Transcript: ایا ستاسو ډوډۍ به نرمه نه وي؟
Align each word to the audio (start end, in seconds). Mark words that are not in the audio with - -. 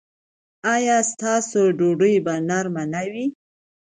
ایا 0.73 0.97
ستاسو 1.11 1.61
ډوډۍ 1.77 2.15
به 2.25 2.33
نرمه 2.49 2.83
نه 2.93 3.03
وي؟ 3.11 3.25